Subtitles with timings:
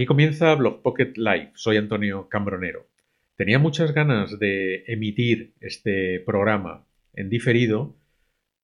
[0.00, 1.50] Aquí comienza Blog Pocket Live.
[1.56, 2.88] Soy Antonio Cambronero.
[3.36, 7.98] Tenía muchas ganas de emitir este programa en diferido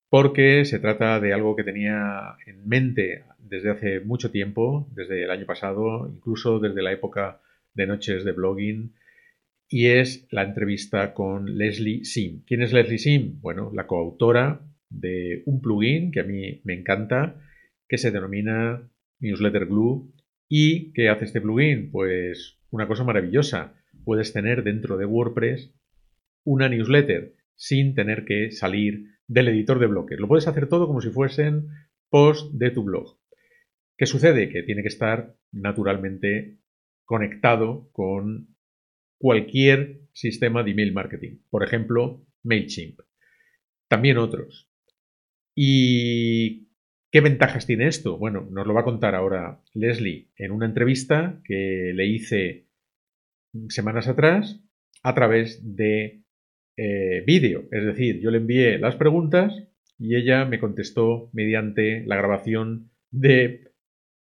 [0.08, 5.30] porque se trata de algo que tenía en mente desde hace mucho tiempo, desde el
[5.30, 7.42] año pasado, incluso desde la época
[7.74, 8.94] de noches de blogging,
[9.68, 12.44] y es la entrevista con Leslie Sim.
[12.46, 13.42] ¿Quién es Leslie Sim?
[13.42, 17.38] Bueno, la coautora de un plugin que a mí me encanta,
[17.86, 18.88] que se denomina
[19.20, 20.12] Newsletter Glue.
[20.48, 21.90] ¿Y qué hace este plugin?
[21.90, 23.74] Pues una cosa maravillosa.
[24.04, 25.74] Puedes tener dentro de WordPress
[26.44, 30.20] una newsletter sin tener que salir del editor de bloques.
[30.20, 31.68] Lo puedes hacer todo como si fuesen
[32.10, 33.18] posts de tu blog.
[33.96, 34.48] ¿Qué sucede?
[34.48, 36.58] Que tiene que estar naturalmente
[37.04, 38.54] conectado con
[39.18, 41.38] cualquier sistema de email marketing.
[41.50, 43.00] Por ejemplo, MailChimp.
[43.88, 44.68] También otros.
[45.54, 46.65] ¿Y
[47.16, 48.18] qué ventajas tiene esto?
[48.18, 52.66] Bueno, nos lo va a contar ahora Leslie en una entrevista que le hice
[53.70, 54.60] semanas atrás
[55.02, 56.24] a través de
[56.76, 57.68] eh, vídeo.
[57.70, 59.54] Es decir, yo le envié las preguntas
[59.98, 63.72] y ella me contestó mediante la grabación de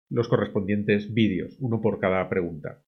[0.09, 2.81] los correspondientes vídeos, uno por cada pregunta.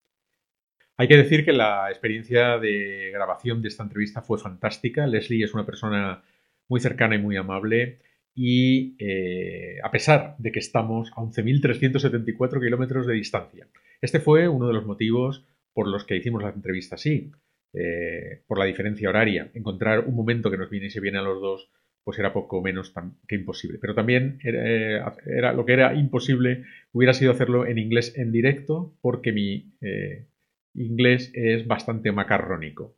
[0.95, 5.05] Hay que decir que la experiencia de grabación de esta entrevista fue fantástica.
[5.05, 6.23] Leslie es una persona
[6.69, 7.99] muy cercana y muy amable
[8.33, 13.67] y eh, a pesar de que estamos a 11.374 kilómetros de distancia.
[14.01, 17.31] Este fue uno de los motivos por los que hicimos la entrevista así,
[17.73, 19.51] eh, por la diferencia horaria.
[19.53, 21.71] Encontrar un momento que nos viniese bien a los dos
[22.03, 22.93] pues era poco menos
[23.27, 23.77] que imposible.
[23.79, 29.31] Pero también era, lo que era imposible hubiera sido hacerlo en inglés en directo porque
[29.31, 30.25] mi eh,
[30.73, 32.97] inglés es bastante macarrónico.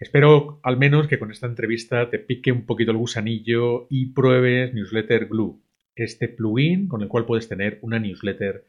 [0.00, 4.72] Espero al menos que con esta entrevista te pique un poquito el gusanillo y pruebes
[4.72, 5.60] Newsletter Glue,
[5.94, 8.64] este plugin con el cual puedes tener una newsletter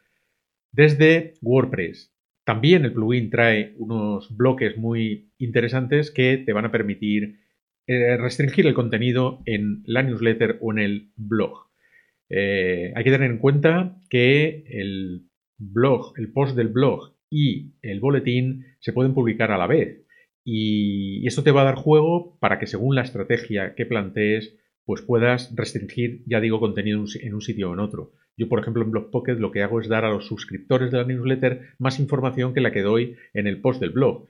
[0.73, 2.13] desde WordPress.
[2.43, 7.39] También el plugin trae unos bloques muy interesantes que te van a permitir
[7.87, 11.69] eh, restringir el contenido en la newsletter o en el blog.
[12.27, 18.01] Eh, hay que tener en cuenta que el blog, el post del blog y el
[18.01, 20.00] boletín se pueden publicar a la vez.
[20.43, 25.01] Y esto te va a dar juego para que según la estrategia que plantees, pues
[25.01, 28.13] puedas restringir, ya digo, contenido en un sitio o en otro.
[28.37, 31.03] Yo, por ejemplo, en Blog lo que hago es dar a los suscriptores de la
[31.03, 34.27] newsletter más información que la que doy en el post del blog.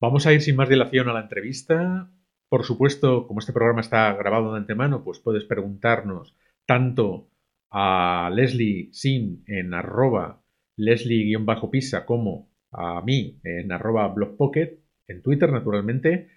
[0.00, 2.10] Vamos a ir sin más dilación a la entrevista.
[2.48, 6.34] Por supuesto, como este programa está grabado de antemano, pues puedes preguntarnos
[6.66, 7.28] tanto
[7.70, 10.42] a Leslie Sim en arroba
[10.76, 16.28] Leslie-Pisa como a mí en arroba blogpocket, en Twitter naturalmente.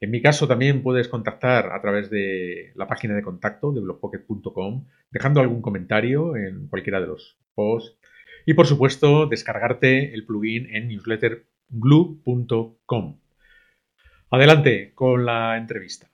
[0.00, 4.86] En mi caso también puedes contactar a través de la página de contacto de blogpocket.com,
[5.10, 7.98] dejando algún comentario en cualquiera de los posts.
[8.44, 13.20] Y por supuesto, descargarte el plugin en newsletterglue.com.
[14.30, 16.10] Adelante con la entrevista.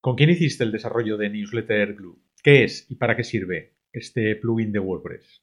[0.00, 2.20] ¿Con quién hiciste el desarrollo de Newsletter Glue?
[2.42, 5.42] ¿Qué es y para qué sirve este plugin de WordPress?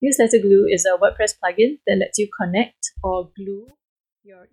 [0.00, 3.66] Newsletter Glue is a WordPress plugin that lets you connect or glue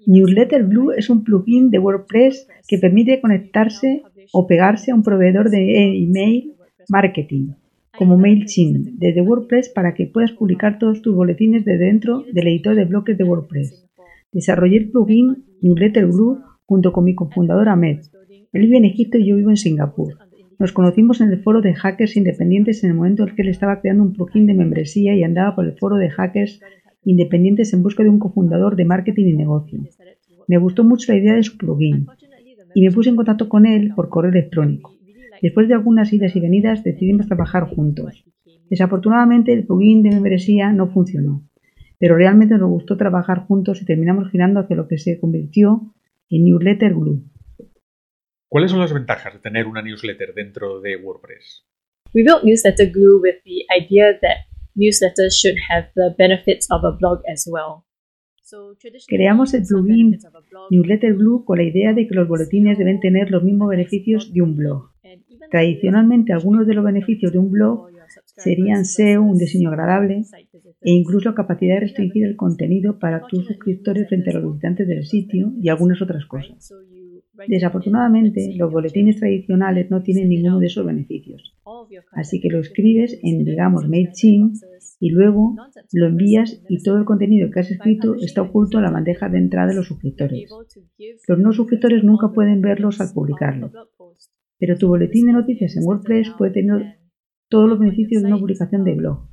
[0.05, 5.49] Newsletter Glue es un plugin de WordPress que permite conectarse o pegarse a un proveedor
[5.49, 6.53] de email
[6.89, 7.53] marketing,
[7.97, 12.75] como MailChimp, desde WordPress para que puedas publicar todos tus boletines de dentro del editor
[12.75, 13.87] de bloques de WordPress.
[14.33, 17.99] Desarrollé el plugin Newsletter Glue junto con mi cofundador Ahmed.
[18.53, 20.17] Él vive en Egipto y yo vivo en Singapur.
[20.59, 23.79] Nos conocimos en el foro de hackers independientes en el momento en que él estaba
[23.79, 26.61] creando un plugin de membresía y andaba por el foro de hackers
[27.03, 29.79] independientes en busca de un cofundador de marketing y negocio.
[30.47, 32.07] Me gustó mucho la idea de su plugin
[32.73, 34.95] y me puse en contacto con él por correo electrónico.
[35.41, 38.23] Después de algunas idas y venidas decidimos trabajar juntos.
[38.69, 41.43] Desafortunadamente el plugin de membresía no funcionó,
[41.99, 45.93] pero realmente nos gustó trabajar juntos y terminamos girando hacia lo que se convirtió
[46.29, 47.23] en Newsletter Glue.
[48.47, 51.65] ¿Cuáles son las ventajas de tener una newsletter dentro de WordPress?
[52.13, 56.91] We built Newsletter Glue with the idea that newsletters should have the benefits of a
[56.97, 57.85] blog as well.
[59.07, 60.17] Creamos el plugin
[60.69, 64.41] Newsletter Glue con la idea de que los boletines deben tener los mismos beneficios de
[64.41, 64.91] un blog.
[65.49, 67.89] Tradicionalmente, algunos de los beneficios de un blog
[68.37, 70.23] serían SEO, un diseño agradable
[70.81, 75.05] e incluso capacidad de restringir el contenido para tus suscriptores frente a los visitantes del
[75.05, 76.73] sitio y algunas otras cosas.
[77.47, 81.55] Desafortunadamente, los boletines tradicionales no tienen ninguno de esos beneficios.
[82.11, 84.55] Así que lo escribes en, digamos, MailChimp
[84.99, 85.55] y luego
[85.93, 89.39] lo envías y todo el contenido que has escrito está oculto en la bandeja de
[89.39, 90.49] entrada de los suscriptores.
[91.27, 93.71] Los no suscriptores nunca pueden verlos al publicarlo.
[94.59, 96.99] Pero tu boletín de noticias en WordPress puede tener
[97.49, 99.27] todos los beneficios de una publicación de blog.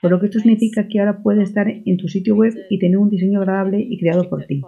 [0.00, 2.98] por lo que esto significa que ahora puede estar en tu sitio web y tener
[2.98, 4.62] un diseño agradable y creado por ti.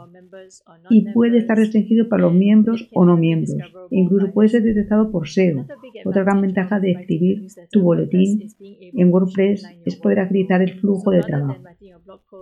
[0.90, 3.56] Y puede estar restringido para los miembros o no miembros.
[3.90, 5.66] E incluso puede ser detectado por SEO.
[6.04, 11.20] Otra gran ventaja de escribir tu boletín en WordPress es poder agilizar el flujo de
[11.20, 11.62] trabajo.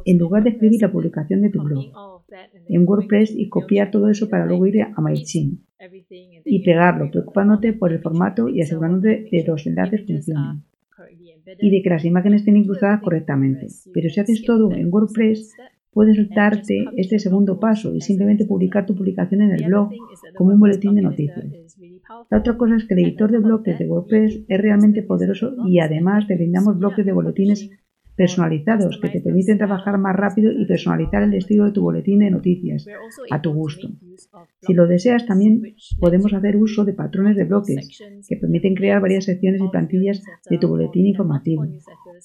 [0.04, 1.84] En lugar de escribir la publicación de tu blog
[2.68, 5.60] en WordPress y copiar todo eso para luego ir a MailChimp
[6.44, 10.62] y pegarlo, preocupándote por el formato y asegurándote de que los enlaces funcionen
[11.58, 13.66] y de que las imágenes estén incrustadas correctamente.
[13.92, 15.54] Pero si haces todo en WordPress,
[15.92, 19.90] puedes saltarte este segundo paso y simplemente publicar tu publicación en el blog
[20.36, 21.44] como un boletín de noticias.
[22.30, 25.80] La otra cosa es que el editor de bloques de WordPress es realmente poderoso y
[25.80, 27.70] además te brindamos bloques de boletines
[28.20, 32.30] personalizados que te permiten trabajar más rápido y personalizar el estilo de tu boletín de
[32.30, 32.86] noticias
[33.30, 33.88] a tu gusto.
[34.60, 39.24] Si lo deseas, también podemos hacer uso de patrones de bloques que permiten crear varias
[39.24, 41.64] secciones y plantillas de tu boletín informativo.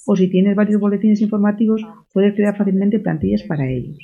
[0.06, 1.82] O si tienes varios boletines informativos,
[2.12, 3.98] puedes crear fácilmente plantillas para ellos.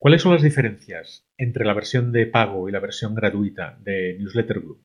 [0.00, 4.58] ¿Cuáles son las diferencias entre la versión de pago y la versión gratuita de Newsletter
[4.58, 4.80] Glue?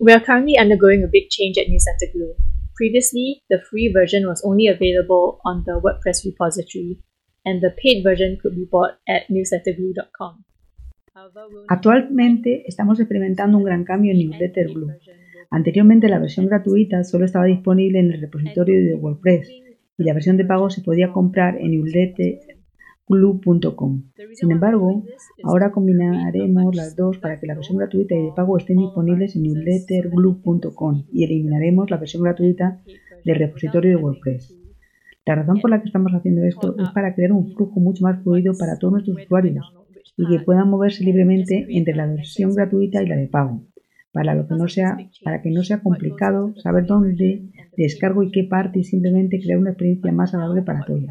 [0.00, 2.34] We are currently undergoing a big change at Newsletter Glue.
[2.78, 7.02] Previously, the free version was only available on the WordPress repository,
[7.44, 10.44] and the paid version could be bought at newsletterglue.com.
[11.66, 14.94] Actualmente estamos experimentando un gran cambio en Newsletter Glue.
[15.50, 19.50] Anteriormente la versión gratuita solo estaba disponible en el repositorio de WordPress
[19.98, 22.38] y la versión de pago se podía comprar en newsletter
[23.08, 24.02] glue.com.
[24.34, 25.04] Sin embargo,
[25.42, 29.42] ahora combinaremos las dos para que la versión gratuita y de pago estén disponibles en
[29.42, 32.80] newsletterglue.com y eliminaremos la versión gratuita
[33.24, 34.56] del repositorio de WordPress.
[35.26, 38.22] La razón por la que estamos haciendo esto es para crear un flujo mucho más
[38.22, 39.74] fluido para todos nuestros usuarios
[40.16, 43.62] y que puedan moverse libremente entre la versión gratuita y la de pago,
[44.10, 47.42] para, lo que no sea, para que no sea complicado saber dónde
[47.76, 51.04] descargo y qué parte y simplemente crear una experiencia más agradable para todos.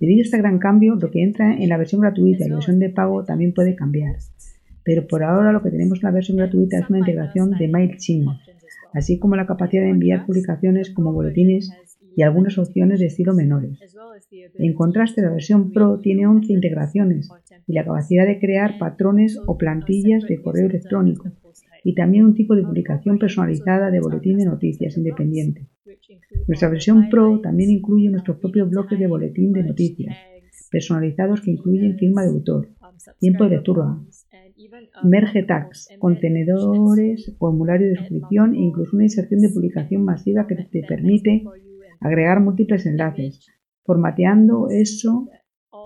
[0.00, 2.78] Debido a este gran cambio, lo que entra en la versión gratuita y la versión
[2.78, 4.16] de pago también puede cambiar.
[4.84, 8.28] Pero por ahora lo que tenemos en la versión gratuita es una integración de MailChimp,
[8.94, 11.70] así como la capacidad de enviar publicaciones como boletines
[12.16, 13.78] y algunas opciones de estilo menores.
[14.58, 17.28] En contraste, la versión Pro tiene 11 integraciones
[17.66, 21.30] y la capacidad de crear patrones o plantillas de correo electrónico
[21.88, 25.68] y también un tipo de publicación personalizada de boletín de noticias independiente.
[26.46, 30.14] Nuestra versión Pro también incluye nuestros propios bloques de boletín de noticias,
[30.70, 32.68] personalizados que incluyen firma de autor,
[33.18, 33.96] tiempo de lectura,
[35.02, 40.82] merge tags, contenedores, formulario de suscripción e incluso una inserción de publicación masiva que te
[40.86, 41.42] permite
[42.00, 43.46] agregar múltiples enlaces,
[43.82, 45.30] formateando eso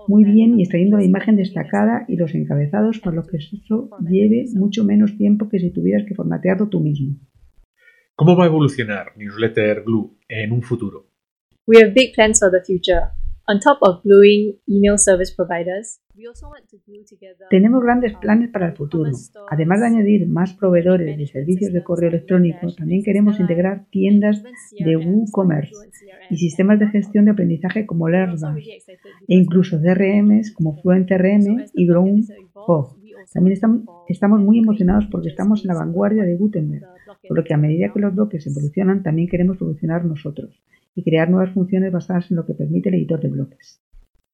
[0.07, 4.45] muy bien y extrayendo la imagen destacada y los encabezados para lo que eso lleve
[4.55, 7.15] mucho menos tiempo que si tuvieras que formatearlo tú mismo.
[8.15, 11.07] ¿Cómo va a evolucionar Newsletter Glue en un futuro?
[11.65, 13.09] We have big plans for the future.
[13.45, 18.13] On top of gluing email service providers, we also want to glue together Tenemos grandes
[18.15, 19.11] planes para el futuro.
[19.49, 24.41] Además de añadir más proveedores de servicios de correo electrónico, también queremos integrar tiendas
[24.79, 25.75] de WooCommerce
[26.29, 28.65] y sistemas de gestión de aprendizaje como LearnDash
[29.27, 32.95] e incluso CRMs como Fluent CRM y Groundhog.
[33.33, 33.59] También
[34.07, 36.85] estamos muy emocionados porque estamos en la vanguardia de Gutenberg,
[37.27, 40.63] por lo que a medida que los bloques evolucionan, también queremos evolucionar nosotros
[40.95, 43.83] y crear nuevas funciones basadas en lo que permite el editor de bloques.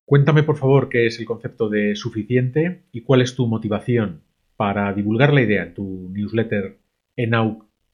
[0.05, 4.23] Cuéntame, por favor, qué es el concepto de suficiente y cuál es tu motivación
[4.55, 6.79] para divulgar la idea en tu newsletter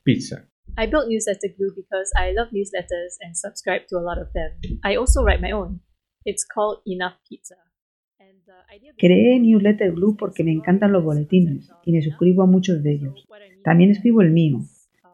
[0.03, 0.47] Pizza.
[0.77, 4.51] I built Newsletter Glue because I love newsletters and subscribe to a lot of them.
[4.83, 5.81] I also write my own.
[6.25, 7.55] It's called Enough Pizza.
[8.97, 13.27] Creé Newsletter Glue porque me encantan los boletines y me suscribo a muchos de ellos.
[13.63, 14.59] También escribo el mío.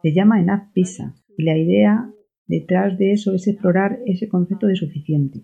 [0.02, 2.10] Se llama Enough Pizza y la idea
[2.46, 5.42] detrás de eso es explorar ese concepto de suficiente.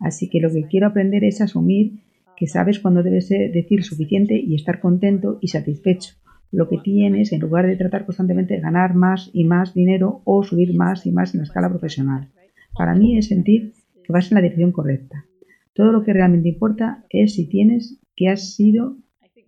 [0.00, 2.02] Así que lo que quiero aprender es asumir
[2.36, 6.14] que sabes cuándo debes decir suficiente y estar contento y satisfecho.
[6.50, 10.42] Lo que tienes en lugar de tratar constantemente de ganar más y más dinero o
[10.42, 12.30] subir más y más en la escala profesional.
[12.76, 13.72] Para mí es sentir
[14.04, 15.26] que vas en la dirección correcta.
[15.72, 18.98] Todo lo que realmente importa es si tienes que has sido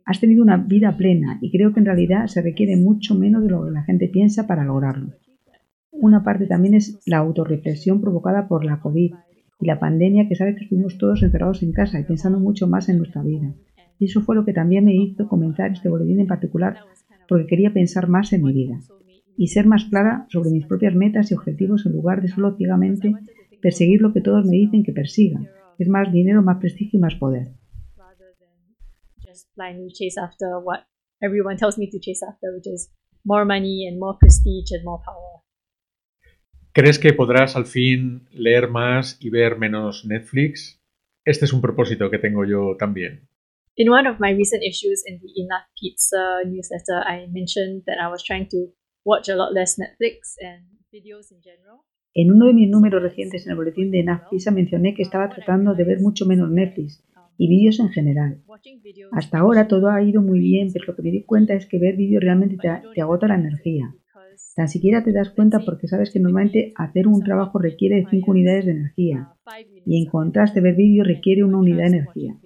[0.05, 3.51] has tenido una vida plena y creo que en realidad se requiere mucho menos de
[3.51, 5.15] lo que la gente piensa para lograrlo.
[6.01, 9.15] Una parte también es la autorreflexión provocada por la COVID
[9.61, 12.89] y la pandemia que sabes que estuvimos todos encerrados en casa y pensando mucho más
[12.89, 13.55] en nuestra vida.
[13.99, 16.77] Y eso fue lo que también me hizo comenzar este boletín en particular
[17.29, 18.79] porque quería pensar más en mi vida
[19.37, 23.15] y ser más clara sobre mis propias metas y objetivos en lugar de solo ciegamente
[23.61, 25.41] perseguir lo que todos me dicen que persiga,
[25.79, 27.49] es más dinero, más prestigio y más poder.
[36.77, 40.79] ¿Crees que podrás al fin leer más y ver menos Netflix?
[41.25, 43.31] Este es un propósito que tengo yo también.
[43.77, 48.11] In one of my recent issues in the Enough Pizza newsletter, I mentioned that I
[48.11, 48.75] was trying to
[49.07, 51.81] watch a lot less Netflix and videos in general.
[52.13, 55.31] En uno de mis números recientes en el boletín de Enough Pizza mencioné que estaba
[55.31, 57.03] tratando de ver mucho menos Netflix
[57.39, 58.43] y vídeos en general.
[59.13, 61.79] Hasta ahora todo ha ido muy bien, pero lo que me di cuenta es que
[61.79, 63.95] ver vídeos realmente te, te agota la energía.
[64.57, 68.31] Tan siquiera te das cuenta porque sabes que normalmente hacer un trabajo requiere de 5
[68.31, 69.29] unidades de energía
[69.85, 72.39] y en contraste ver vídeo requiere una unidad de energía.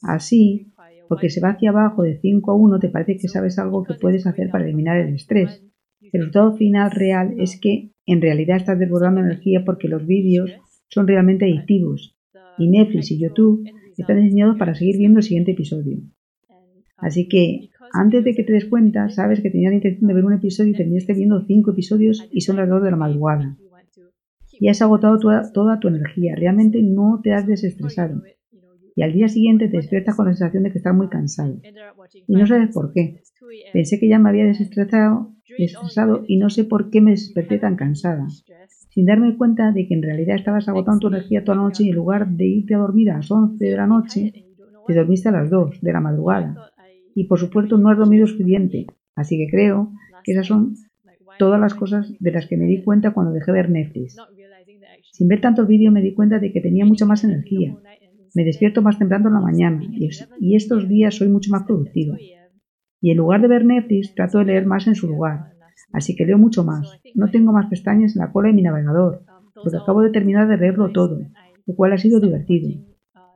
[0.00, 0.72] Así,
[1.08, 3.94] porque se va hacia abajo de 5 a 1 te parece que sabes algo que
[4.00, 5.62] puedes hacer para eliminar el estrés.
[6.00, 10.50] El resultado final real es que en realidad estás desbordando energía porque los vídeos
[10.88, 12.16] son realmente adictivos
[12.56, 15.98] y Netflix y YouTube están diseñados para seguir viendo el siguiente episodio.
[16.96, 20.24] Así que antes de que te des cuenta, sabes que tenías la intención de ver
[20.24, 23.56] un episodio y terminaste viendo cinco episodios y son las dos de la madrugada.
[24.60, 28.22] Y has agotado toda, tu energía, realmente no te has desestresado.
[28.96, 31.60] Y al día siguiente te despiertas con la sensación de que estás muy cansado.
[32.26, 33.20] Y no sabes por qué.
[33.72, 37.76] Pensé que ya me había desestresado, desestresado y no sé por qué me desperté tan
[37.76, 38.26] cansada.
[38.90, 41.90] Sin darme cuenta de que en realidad estabas agotando tu energía toda la noche y
[41.90, 44.32] en lugar de irte a dormir a las 11 de la noche,
[44.86, 46.72] te dormiste a las 2 de la madrugada
[47.18, 48.86] y por supuesto no has dormido suficiente.
[49.16, 49.90] Así que creo
[50.22, 50.74] que esas son
[51.36, 54.16] todas las cosas de las que me di cuenta cuando dejé ver Netflix.
[55.10, 57.76] Sin ver tantos vídeos me di cuenta de que tenía mucha más energía.
[58.36, 59.82] Me despierto más temprano en la mañana
[60.38, 62.16] y estos días soy mucho más productiva.
[63.00, 65.54] Y en lugar de ver Netflix trato de leer más en su lugar.
[65.92, 67.00] Así que leo mucho más.
[67.16, 70.56] No tengo más pestañas en la cola de mi navegador, porque acabo de terminar de
[70.56, 71.18] leerlo todo,
[71.66, 72.80] lo cual ha sido divertido.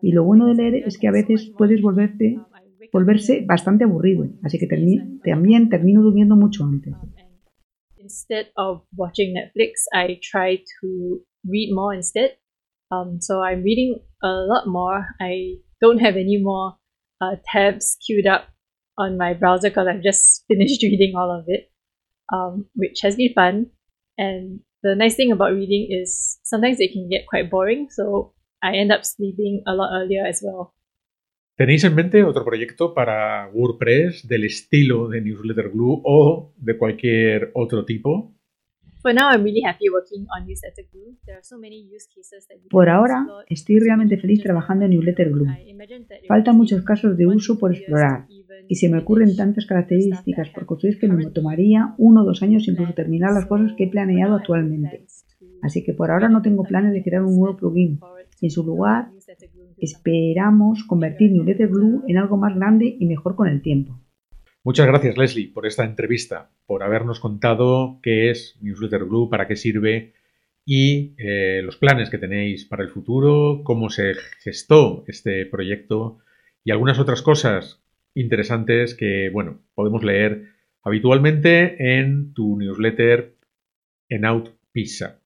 [0.01, 2.39] Y lo bueno de leer es que a veces puedes volverte
[2.93, 6.95] volverse bastante aburrido, así que termi también termino durmiendo mucho antes.
[7.97, 12.37] Instead of watching Netflix, I try to read more instead.
[12.91, 15.07] Um, so I'm reading a lot more.
[15.21, 16.77] I don't have any more
[17.21, 18.49] uh, tabs queued up
[18.99, 21.71] on my browser because I've just finished reading all of it,
[22.33, 23.67] um, which has been fun.
[24.19, 28.77] And the nice thing about reading is sometimes it can get quite boring, so I
[28.77, 30.75] end up sleeping a lot earlier as well.
[31.54, 37.50] ¿Tenéis en mente otro proyecto para WordPress del estilo de Newsletter Glue o de cualquier
[37.52, 38.35] otro tipo?
[42.71, 45.47] Por ahora, estoy realmente feliz trabajando en Newsletter Glue.
[46.26, 48.26] Faltan muchos casos de uso por explorar
[48.66, 52.66] y se me ocurren tantas características por construir que me tomaría uno o dos años
[52.66, 55.04] incluso terminar las cosas que he planeado actualmente.
[55.61, 58.00] Así que por ahora no tengo planes de crear un nuevo plugin.
[58.43, 59.09] En su lugar,
[59.83, 63.99] Esperamos convertir Newsletter Blue en algo más grande y mejor con el tiempo.
[64.63, 69.57] Muchas gracias, Leslie, por esta entrevista, por habernos contado qué es Newsletter Blue, para qué
[69.57, 70.13] sirve
[70.65, 76.19] y eh, los planes que tenéis para el futuro, cómo se gestó este proyecto
[76.63, 77.83] y algunas otras cosas
[78.15, 80.51] interesantes que, bueno, podemos leer
[80.85, 83.35] habitualmente en tu newsletter
[84.09, 85.22] en Outpizza.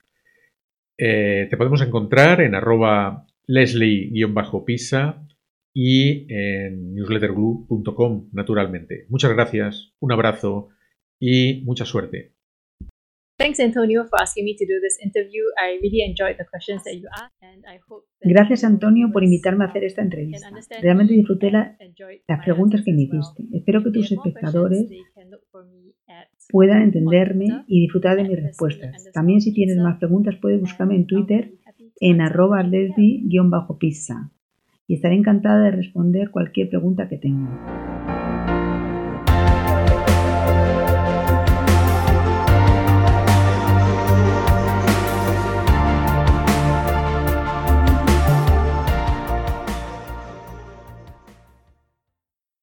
[0.99, 5.27] Eh, te podemos encontrar en arroba leslie-pisa
[5.75, 9.07] y en newsletterglue.com, naturalmente.
[9.09, 10.69] Muchas gracias, un abrazo
[11.21, 12.37] y mucha suerte.
[18.21, 20.49] Gracias Antonio por invitarme a hacer esta entrevista.
[20.81, 21.77] Realmente disfruté las
[22.43, 23.45] preguntas que me hiciste.
[23.53, 24.87] Espero que tus espectadores
[26.51, 29.11] puedan entenderme y disfrutar de mis respuestas.
[29.13, 31.53] También si tienes más preguntas puedes buscarme en Twitter
[32.01, 34.31] en arroba leslie-pizza
[34.87, 38.26] y estaré encantada de responder cualquier pregunta que tengan.